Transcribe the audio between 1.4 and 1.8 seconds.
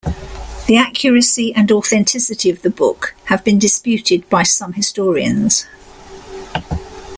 and